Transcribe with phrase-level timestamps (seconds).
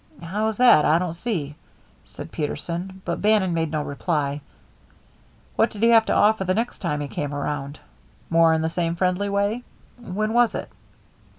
[0.23, 0.83] "How's that?
[0.83, 1.55] I don't see,"
[2.05, 4.41] said Peterson; but Bannon made no reply.
[5.55, 7.77] "What did he have to offer the next time he came around?
[8.27, 9.61] More in the same friendly way?
[9.99, 10.71] When was it?"